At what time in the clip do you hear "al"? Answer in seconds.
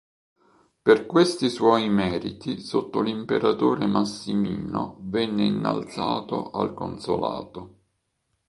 6.53-6.73